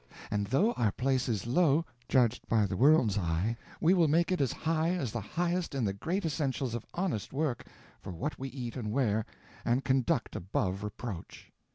And 0.31 0.47
though 0.47 0.71
our 0.73 0.91
place 0.91 1.29
is 1.29 1.45
low, 1.45 1.85
judged 2.09 2.47
by 2.47 2.65
the 2.65 2.75
world's 2.75 3.19
eye, 3.19 3.55
we 3.79 3.93
will 3.93 4.07
make 4.07 4.31
it 4.31 4.41
as 4.41 4.51
high 4.51 4.95
as 4.95 5.11
the 5.11 5.21
highest 5.21 5.75
in 5.75 5.85
the 5.85 5.93
great 5.93 6.25
essentials 6.25 6.73
of 6.73 6.87
honest 6.95 7.31
work 7.33 7.67
for 7.99 8.11
what 8.11 8.39
we 8.39 8.49
eat 8.49 8.75
and 8.75 8.91
wear, 8.91 9.27
and 9.63 9.85
conduct 9.85 10.35
above 10.35 10.83
reproach. 10.83 11.51